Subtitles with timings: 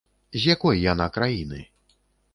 [0.39, 1.59] З якой яна краіны?